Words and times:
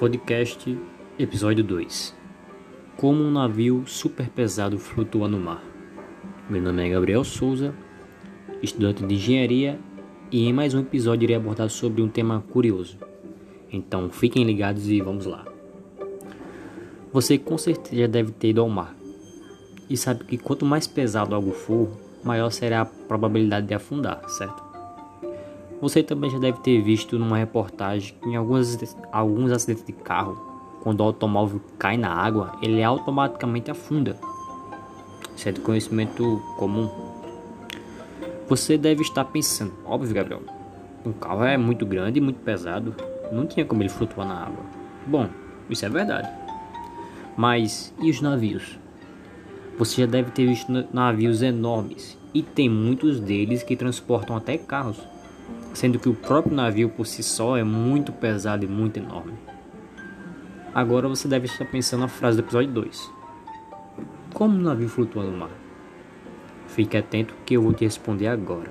Podcast 0.00 0.78
Episódio 1.18 1.62
2 1.62 2.16
Como 2.96 3.22
um 3.22 3.30
navio 3.30 3.84
super 3.86 4.30
pesado 4.30 4.78
flutua 4.78 5.28
no 5.28 5.38
mar. 5.38 5.62
Meu 6.48 6.62
nome 6.62 6.86
é 6.86 6.88
Gabriel 6.88 7.22
Souza, 7.22 7.74
estudante 8.62 9.04
de 9.04 9.14
engenharia, 9.14 9.78
e 10.32 10.46
em 10.46 10.54
mais 10.54 10.72
um 10.72 10.80
episódio 10.80 11.26
irei 11.26 11.36
abordar 11.36 11.68
sobre 11.68 12.00
um 12.00 12.08
tema 12.08 12.42
curioso. 12.50 12.96
Então 13.70 14.08
fiquem 14.08 14.42
ligados 14.42 14.88
e 14.88 15.02
vamos 15.02 15.26
lá. 15.26 15.44
Você 17.12 17.36
com 17.36 17.58
certeza 17.58 18.08
deve 18.08 18.32
ter 18.32 18.48
ido 18.48 18.62
ao 18.62 18.70
mar 18.70 18.96
e 19.90 19.98
sabe 19.98 20.24
que 20.24 20.38
quanto 20.38 20.64
mais 20.64 20.86
pesado 20.86 21.34
algo 21.34 21.52
for, 21.52 21.90
maior 22.24 22.48
será 22.48 22.80
a 22.80 22.86
probabilidade 22.86 23.66
de 23.66 23.74
afundar, 23.74 24.26
certo? 24.30 24.69
Você 25.80 26.02
também 26.02 26.28
já 26.28 26.38
deve 26.38 26.60
ter 26.60 26.82
visto 26.82 27.18
numa 27.18 27.38
reportagem 27.38 28.14
que 28.20 28.28
em 28.28 28.36
alguns, 28.36 28.76
alguns 29.10 29.50
acidentes 29.50 29.82
de 29.82 29.92
carro, 29.92 30.36
quando 30.82 31.00
o 31.00 31.04
automóvel 31.04 31.60
cai 31.78 31.96
na 31.96 32.12
água, 32.12 32.52
ele 32.60 32.82
automaticamente 32.82 33.70
afunda. 33.70 34.18
Isso 35.34 35.48
é 35.48 35.52
de 35.52 35.60
conhecimento 35.60 36.42
comum. 36.58 36.90
Você 38.46 38.76
deve 38.76 39.00
estar 39.00 39.24
pensando, 39.24 39.72
óbvio, 39.86 40.14
Gabriel, 40.14 40.42
um 41.04 41.12
carro 41.12 41.44
é 41.44 41.56
muito 41.56 41.86
grande 41.86 42.18
e 42.18 42.22
muito 42.22 42.40
pesado, 42.40 42.94
não 43.32 43.46
tinha 43.46 43.64
como 43.64 43.82
ele 43.82 43.88
flutuar 43.88 44.28
na 44.28 44.34
água. 44.34 44.64
Bom, 45.06 45.30
isso 45.70 45.86
é 45.86 45.88
verdade. 45.88 46.28
Mas 47.38 47.94
e 48.02 48.10
os 48.10 48.20
navios? 48.20 48.78
Você 49.78 50.02
já 50.02 50.06
deve 50.06 50.30
ter 50.30 50.46
visto 50.46 50.70
navios 50.92 51.40
enormes 51.40 52.18
e 52.34 52.42
tem 52.42 52.68
muitos 52.68 53.18
deles 53.18 53.62
que 53.62 53.74
transportam 53.76 54.36
até 54.36 54.58
carros 54.58 54.98
sendo 55.72 55.98
que 55.98 56.08
o 56.08 56.14
próprio 56.14 56.54
navio 56.54 56.88
por 56.88 57.06
si 57.06 57.22
só 57.22 57.56
é 57.56 57.64
muito 57.64 58.12
pesado 58.12 58.64
e 58.64 58.68
muito 58.68 58.98
enorme. 58.98 59.34
Agora 60.74 61.08
você 61.08 61.26
deve 61.26 61.46
estar 61.46 61.64
pensando 61.64 62.00
na 62.00 62.08
frase 62.08 62.36
do 62.36 62.44
episódio 62.44 62.70
2. 62.72 63.10
Como 64.32 64.56
um 64.56 64.62
navio 64.62 64.88
flutua 64.88 65.24
no 65.24 65.36
mar? 65.36 65.50
Fique 66.68 66.96
atento 66.96 67.34
que 67.44 67.54
eu 67.54 67.62
vou 67.62 67.72
te 67.72 67.84
responder 67.84 68.28
agora. 68.28 68.70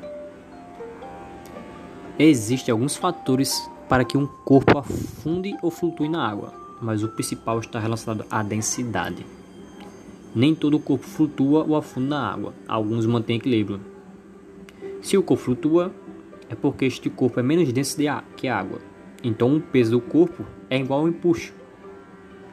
Existem 2.17 2.71
alguns 2.71 2.95
fatores 2.95 3.69
para 3.89 4.05
que 4.05 4.17
um 4.17 4.27
corpo 4.27 4.77
afunde 4.77 5.55
ou 5.61 5.69
flutue 5.69 6.07
na 6.07 6.25
água, 6.25 6.53
mas 6.81 7.03
o 7.03 7.09
principal 7.09 7.59
está 7.59 7.79
relacionado 7.79 8.25
à 8.29 8.41
densidade. 8.43 9.25
Nem 10.33 10.53
todo 10.53 10.79
corpo 10.79 11.05
flutua 11.05 11.65
ou 11.67 11.75
afunda 11.75 12.09
na 12.09 12.31
água, 12.31 12.53
alguns 12.67 13.05
mantêm 13.05 13.37
equilíbrio. 13.37 13.81
Se 15.01 15.17
o 15.17 15.23
corpo 15.23 15.43
flutua, 15.43 15.91
é 16.49 16.55
porque 16.55 16.85
este 16.85 17.09
corpo 17.09 17.39
é 17.39 17.43
menos 17.43 17.71
denso 17.71 17.97
que 18.35 18.47
a 18.47 18.57
água. 18.57 18.79
Então 19.23 19.55
o 19.55 19.61
peso 19.61 19.91
do 19.91 20.01
corpo 20.01 20.45
é 20.69 20.79
igual 20.79 21.01
ao 21.01 21.07
empuxo. 21.07 21.53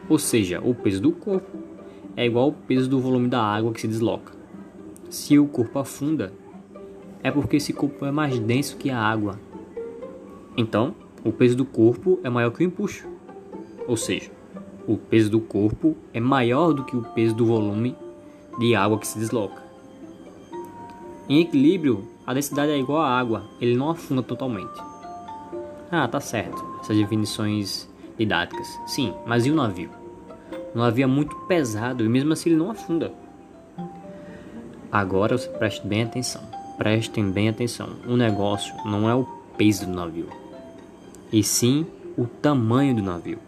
Ou 0.08 0.19
seja, 0.19 0.61
o 0.61 0.75
peso 0.75 1.00
do 1.00 1.12
corpo 1.12 1.58
é 2.17 2.27
igual 2.27 2.47
ao 2.47 2.52
peso 2.52 2.89
do 2.89 3.00
volume 3.00 3.28
da 3.28 3.42
água 3.42 3.72
que 3.72 3.80
se 3.80 3.89
desloca. 3.89 4.33
Se 5.11 5.39
o 5.39 5.47
corpo 5.47 5.78
afunda, 5.78 6.33
é 7.22 7.30
porque 7.30 7.56
esse 7.56 7.72
corpo 7.72 8.05
é 8.05 8.11
mais 8.11 8.39
denso 8.39 8.77
que 8.77 8.91
a 8.91 8.98
água. 8.98 9.39
Então, 10.56 10.94
o 11.24 11.33
peso 11.33 11.56
do 11.56 11.64
corpo 11.64 12.20
é 12.22 12.30
maior 12.30 12.50
que 12.50 12.62
o 12.62 12.67
empuxo. 12.67 13.06
Ou 13.86 13.97
seja, 13.97 14.30
o 14.86 14.97
peso 14.97 15.30
do 15.30 15.41
corpo 15.41 15.97
é 16.12 16.20
maior 16.20 16.72
do 16.72 16.84
que 16.84 16.97
o 16.97 17.02
peso 17.02 17.34
do 17.34 17.47
volume 17.47 17.97
de 18.58 18.74
água 18.74 18.98
que 18.98 19.06
se 19.06 19.19
desloca. 19.19 19.62
Em 21.28 21.41
equilíbrio, 21.41 22.06
a 22.27 22.34
densidade 22.34 22.72
é 22.72 22.78
igual 22.78 23.02
à 23.02 23.19
água, 23.19 23.44
ele 23.60 23.77
não 23.77 23.91
afunda 23.91 24.22
totalmente. 24.22 24.82
Ah, 25.91 26.08
tá 26.08 26.19
certo, 26.19 26.62
essas 26.80 26.96
definições 26.96 27.88
didáticas. 28.18 28.66
Sim, 28.86 29.14
mas 29.24 29.46
e 29.46 29.50
o 29.50 29.55
navio? 29.55 29.91
O 30.74 30.78
navio 30.78 31.05
é 31.05 31.06
muito 31.06 31.36
pesado 31.46 32.05
e 32.05 32.08
mesmo 32.08 32.33
assim 32.33 32.51
ele 32.51 32.58
não 32.58 32.70
afunda. 32.70 33.12
Agora 34.90 35.39
você 35.39 35.48
preste 35.48 35.86
bem 35.86 36.02
atenção. 36.02 36.42
Prestem 36.77 37.30
bem 37.30 37.48
atenção. 37.48 37.89
O 38.06 38.17
negócio 38.17 38.74
não 38.84 39.08
é 39.08 39.14
o 39.14 39.24
peso 39.56 39.86
do 39.86 39.92
navio, 39.92 40.28
e 41.33 41.42
sim 41.42 41.86
o 42.17 42.27
tamanho 42.27 42.95
do 42.95 43.02
navio. 43.02 43.39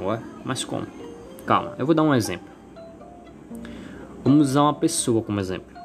Ué, 0.00 0.20
mas 0.44 0.64
como? 0.64 0.86
Calma, 1.44 1.74
eu 1.78 1.84
vou 1.84 1.94
dar 1.94 2.02
um 2.02 2.14
exemplo. 2.14 2.48
Vamos 4.24 4.50
usar 4.50 4.62
uma 4.62 4.74
pessoa 4.74 5.22
como 5.22 5.40
exemplo. 5.40 5.76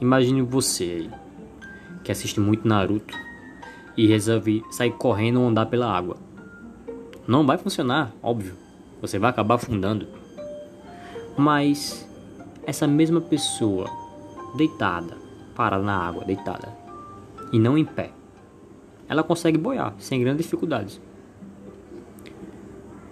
Imagine 0.00 0.42
você 0.42 0.84
aí, 0.84 1.10
que 2.10 2.12
assiste 2.12 2.40
muito 2.40 2.66
Naruto 2.66 3.16
e 3.96 4.04
resolve 4.08 4.64
sair 4.68 4.90
correndo 4.90 5.40
ou 5.40 5.46
andar 5.46 5.66
pela 5.66 5.86
água. 5.86 6.16
Não 7.24 7.46
vai 7.46 7.56
funcionar, 7.56 8.12
óbvio. 8.20 8.56
Você 9.00 9.16
vai 9.16 9.30
acabar 9.30 9.54
afundando. 9.54 10.08
Mas 11.38 12.04
essa 12.66 12.88
mesma 12.88 13.20
pessoa 13.20 13.88
deitada, 14.56 15.16
parada 15.54 15.84
na 15.84 15.96
água, 15.96 16.24
deitada, 16.24 16.76
e 17.52 17.60
não 17.60 17.78
em 17.78 17.84
pé, 17.84 18.10
ela 19.08 19.22
consegue 19.22 19.56
boiar 19.56 19.94
sem 19.98 20.20
grandes 20.20 20.46
dificuldades. 20.46 21.00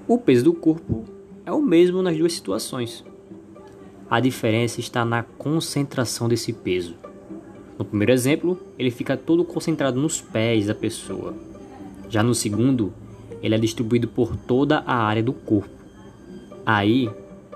O 0.09 0.19
peso 0.19 0.43
do 0.43 0.53
corpo 0.53 1.05
é 1.47 1.53
o 1.53 1.63
mesmo 1.63 2.03
nas 2.03 2.19
duas 2.19 2.33
situações. 2.33 3.05
A 4.11 4.19
diferença 4.19 4.81
está 4.81 5.05
na 5.05 5.23
concentração 5.23 6.29
desse 6.29 6.53
peso. 6.53 6.97
No 7.79 7.85
primeiro 7.85 8.13
exemplo, 8.13 8.59
ele 8.77 8.91
fica 8.91 9.17
todo 9.17 9.45
concentrado 9.45 10.01
nos 10.01 10.21
pés 10.21 10.67
da 10.67 10.75
pessoa. 10.75 11.35
Já 12.11 12.23
no 12.23 12.35
segundo, 12.35 12.93
ele 13.41 13.55
é 13.55 13.59
distribuído 13.59 14.09
por 14.09 14.37
toda 14.37 14.83
a 14.85 14.97
área 14.97 15.23
do 15.23 15.33
corpo. 15.33 15.71
Aí 16.67 17.09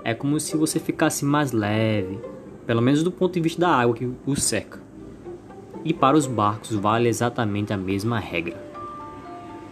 é 0.03 0.13
como 0.13 0.39
se 0.39 0.55
você 0.55 0.79
ficasse 0.79 1.25
mais 1.25 1.51
leve, 1.51 2.19
pelo 2.65 2.81
menos 2.81 3.03
do 3.03 3.11
ponto 3.11 3.33
de 3.33 3.41
vista 3.41 3.61
da 3.61 3.69
água 3.69 3.95
que 3.95 4.09
o 4.25 4.35
cerca. 4.35 4.81
E 5.83 5.93
para 5.93 6.15
os 6.15 6.25
barcos 6.25 6.71
vale 6.71 7.09
exatamente 7.09 7.73
a 7.73 7.77
mesma 7.77 8.17
regra. 8.17 8.55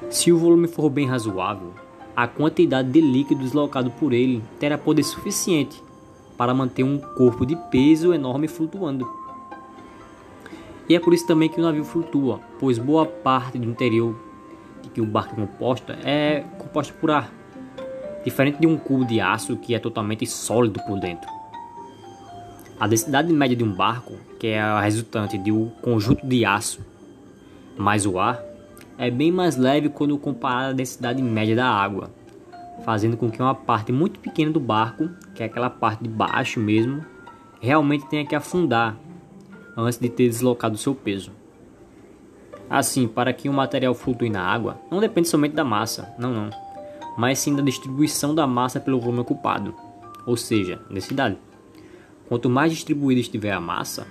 Se 0.10 0.32
o 0.32 0.38
volume 0.38 0.68
for 0.68 0.90
bem 0.90 1.08
razoável, 1.08 1.72
a 2.14 2.28
quantidade 2.28 2.92
de 2.92 3.00
líquido 3.00 3.42
deslocado 3.42 3.90
por 3.92 4.12
ele 4.12 4.44
terá 4.60 4.78
poder 4.78 5.04
suficiente 5.04 5.82
para 6.38 6.54
manter 6.54 6.84
um 6.84 6.98
corpo 6.98 7.46
de 7.46 7.56
peso 7.70 8.14
enorme 8.14 8.50
flutuando. 8.50 9.21
E 10.92 10.96
é 10.96 11.00
por 11.00 11.14
isso 11.14 11.26
também 11.26 11.48
que 11.48 11.58
o 11.58 11.64
navio 11.64 11.86
flutua, 11.86 12.42
pois 12.60 12.78
boa 12.78 13.06
parte 13.06 13.58
do 13.58 13.64
interior 13.64 14.14
de 14.84 14.90
que 14.90 15.00
o 15.00 15.06
barco 15.06 15.32
é 15.32 15.46
composta 15.46 15.98
é 16.04 16.44
composta 16.58 16.94
por 17.00 17.10
ar, 17.12 17.32
diferente 18.26 18.60
de 18.60 18.68
um 18.68 18.76
cubo 18.76 19.06
de 19.06 19.22
aço 19.22 19.56
que 19.56 19.74
é 19.74 19.80
totalmente 19.80 20.28
sólido 20.28 20.82
por 20.86 21.00
dentro. 21.00 21.30
A 22.78 22.88
densidade 22.88 23.32
média 23.32 23.56
de 23.56 23.64
um 23.64 23.72
barco, 23.72 24.18
que 24.38 24.48
é 24.48 24.60
a 24.60 24.82
resultante 24.82 25.38
de 25.38 25.50
um 25.50 25.70
conjunto 25.82 26.28
de 26.28 26.44
aço 26.44 26.86
mais 27.78 28.06
o 28.06 28.20
ar, 28.20 28.44
é 28.98 29.10
bem 29.10 29.32
mais 29.32 29.56
leve 29.56 29.88
quando 29.88 30.18
comparada 30.18 30.72
à 30.72 30.74
densidade 30.74 31.24
média 31.24 31.56
da 31.56 31.70
água, 31.70 32.12
fazendo 32.84 33.16
com 33.16 33.32
que 33.32 33.42
uma 33.42 33.56
parte 33.56 33.94
muito 33.94 34.20
pequena 34.20 34.52
do 34.52 34.60
barco, 34.60 35.10
que 35.34 35.42
é 35.42 35.46
aquela 35.46 35.70
parte 35.70 36.04
de 36.04 36.10
baixo 36.10 36.60
mesmo, 36.60 37.02
realmente 37.62 38.10
tenha 38.10 38.26
que 38.26 38.36
afundar 38.36 38.98
antes 39.76 39.98
de 39.98 40.10
ter 40.10 40.28
deslocado 40.28 40.78
seu 40.78 40.94
peso. 40.94 41.32
Assim, 42.70 43.08
para 43.08 43.34
que 43.34 43.50
o 43.50 43.54
material 43.54 43.94
flutue 43.94 44.30
na 44.30 44.44
água, 44.44 44.80
não 44.90 45.00
depende 45.00 45.28
somente 45.28 45.54
da 45.54 45.64
massa, 45.64 46.14
não, 46.18 46.34
não, 46.34 46.50
mas 47.18 47.40
sim 47.40 47.56
da 47.56 47.62
distribuição 47.62 48.34
da 48.34 48.48
massa 48.48 48.80
pelo 48.80 49.00
volume 49.00 49.20
ocupado, 49.20 49.76
ou 50.26 50.38
seja, 50.38 50.82
densidade. 50.90 51.38
Quanto 52.30 52.50
mais 52.50 52.72
distribuída 52.72 53.20
estiver 53.20 53.52
a 53.52 53.60
massa, 53.60 54.08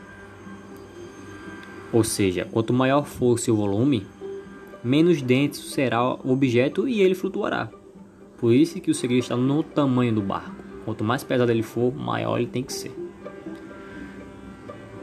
ou 1.92 2.04
seja, 2.04 2.47
quanto 2.50 2.72
maior 2.72 3.04
for 3.04 3.38
seu 3.38 3.56
volume, 3.56 4.06
menos 4.84 5.22
denso 5.22 5.63
será 5.63 6.15
o 6.15 6.30
objeto 6.30 6.86
e 6.86 7.01
ele 7.01 7.15
flutuará. 7.15 7.68
Por 8.39 8.53
isso 8.53 8.80
que 8.80 8.91
o 8.91 8.95
segredo 8.95 9.22
está 9.22 9.36
no 9.36 9.63
tamanho 9.63 10.15
do 10.15 10.22
barco. 10.22 10.54
Quanto 10.84 11.04
mais 11.04 11.24
pesado 11.24 11.51
ele 11.51 11.63
for, 11.63 11.95
maior 11.95 12.39
ele 12.39 12.47
tem 12.47 12.63
que 12.63 12.72
ser. 12.72 12.99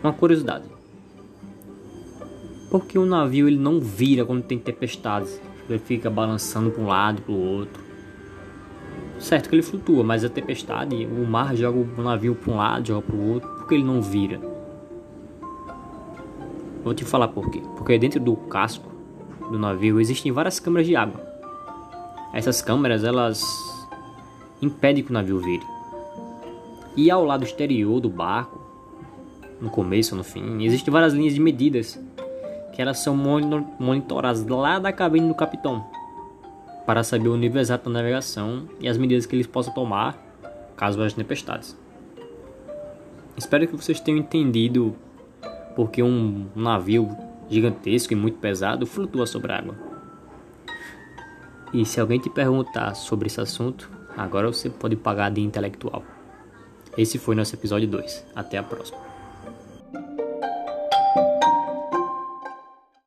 Uma 0.07 0.13
curiosidade. 0.13 0.63
Por 2.71 2.85
que 2.85 2.97
o 2.97 3.05
navio 3.05 3.45
ele 3.45 3.57
não 3.57 3.81
vira 3.81 4.23
quando 4.23 4.41
tem 4.41 4.57
tempestades? 4.57 5.37
Ele 5.69 5.79
fica 5.79 6.09
balançando 6.09 6.71
para 6.71 6.81
um 6.81 6.87
lado 6.87 7.19
e 7.19 7.21
para 7.23 7.33
o 7.33 7.37
outro. 7.37 7.83
Certo 9.19 9.49
que 9.49 9.55
ele 9.55 9.61
flutua, 9.61 10.05
mas 10.05 10.23
a 10.23 10.29
tempestade, 10.29 11.05
o 11.05 11.27
mar 11.27 11.53
joga 11.57 11.77
o 11.77 12.01
navio 12.01 12.35
para 12.35 12.53
um 12.53 12.55
lado, 12.55 12.87
joga 12.87 13.01
para 13.01 13.15
o 13.17 13.33
outro. 13.33 13.49
Por 13.49 13.67
que 13.67 13.75
ele 13.75 13.83
não 13.83 14.01
vira? 14.01 14.39
Vou 16.85 16.93
te 16.93 17.03
falar 17.03 17.27
por 17.27 17.51
quê. 17.51 17.61
Porque 17.75 17.99
dentro 17.99 18.21
do 18.21 18.37
casco 18.37 18.89
do 19.51 19.59
navio 19.59 19.99
existem 19.99 20.31
várias 20.31 20.57
câmeras 20.57 20.87
de 20.87 20.95
água. 20.95 21.19
Essas 22.33 22.61
câmeras 22.61 23.03
elas 23.03 23.43
impedem 24.61 25.03
que 25.03 25.09
o 25.09 25.13
navio 25.13 25.41
vire. 25.41 25.65
E 26.95 27.11
ao 27.11 27.25
lado 27.25 27.43
exterior 27.43 27.99
do 27.99 28.09
barco 28.09 28.56
no 29.59 29.69
começo 29.69 30.15
no 30.15 30.23
fim. 30.23 30.63
Existem 30.63 30.91
várias 30.91 31.13
linhas 31.13 31.33
de 31.33 31.39
medidas 31.39 31.99
que 32.73 32.81
elas 32.81 32.99
são 32.99 33.15
monitoradas 33.79 34.45
lá 34.45 34.77
da 34.77 34.91
cabine 34.93 35.27
do 35.27 35.35
capitão. 35.35 35.85
para 36.85 37.03
saber 37.03 37.27
o 37.27 37.35
nível 37.35 37.59
exato 37.59 37.89
da 37.89 37.99
navegação 37.99 38.65
e 38.79 38.87
as 38.87 38.97
medidas 38.97 39.25
que 39.25 39.35
eles 39.35 39.45
possam 39.45 39.73
tomar 39.73 40.17
caso 40.77 41.01
haja 41.01 41.13
tempestades. 41.13 41.75
Espero 43.35 43.67
que 43.67 43.75
vocês 43.75 43.99
tenham 43.99 44.19
entendido 44.19 44.95
porque 45.75 46.01
um 46.01 46.47
navio 46.55 47.09
gigantesco 47.49 48.13
e 48.13 48.15
muito 48.15 48.37
pesado 48.37 48.85
flutua 48.85 49.25
sobre 49.25 49.51
a 49.51 49.57
água. 49.57 49.75
E 51.73 51.85
se 51.85 51.99
alguém 51.99 52.19
te 52.19 52.29
perguntar 52.29 52.95
sobre 52.95 53.27
esse 53.27 53.41
assunto, 53.41 53.91
agora 54.15 54.47
você 54.47 54.69
pode 54.69 54.95
pagar 54.95 55.29
de 55.29 55.41
intelectual. 55.41 56.03
Esse 56.97 57.17
foi 57.17 57.35
nosso 57.35 57.53
episódio 57.53 57.87
2. 57.87 58.25
Até 58.33 58.57
a 58.57 58.63
próxima. 58.63 58.97